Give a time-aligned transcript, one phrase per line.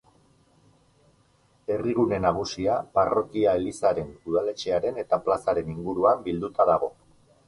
[1.73, 6.91] Herrigune nagusia parrokia-elizaren, udaletxearen eta plazaren inguruan bilduta dago.